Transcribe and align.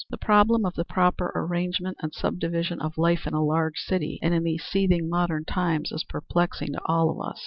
The 0.09 0.17
problem 0.17 0.65
of 0.65 0.73
the 0.73 0.83
proper 0.83 1.31
arrangement 1.35 1.95
and 2.01 2.11
subdivision 2.11 2.81
of 2.81 2.97
life 2.97 3.27
in 3.27 3.35
a 3.35 3.43
large 3.45 3.77
city 3.77 4.17
and 4.23 4.33
in 4.33 4.41
these 4.43 4.63
seething, 4.63 5.07
modern 5.07 5.45
times 5.45 5.91
is 5.91 6.03
perplexing 6.03 6.73
to 6.73 6.81
all 6.87 7.11
of 7.11 7.21
us. 7.23 7.39